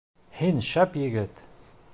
Һин 0.37 0.63
шәп 0.69 0.97
егет! 1.03 1.47